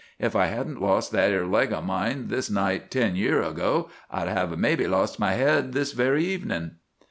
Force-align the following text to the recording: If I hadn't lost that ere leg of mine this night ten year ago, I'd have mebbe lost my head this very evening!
If 0.17 0.35
I 0.35 0.47
hadn't 0.47 0.81
lost 0.81 1.11
that 1.11 1.29
ere 1.31 1.45
leg 1.45 1.71
of 1.71 1.85
mine 1.85 2.29
this 2.29 2.49
night 2.49 2.89
ten 2.89 3.15
year 3.15 3.43
ago, 3.43 3.91
I'd 4.09 4.29
have 4.29 4.57
mebbe 4.57 4.89
lost 4.89 5.19
my 5.19 5.33
head 5.33 5.73
this 5.73 5.91
very 5.91 6.25
evening! 6.25 6.77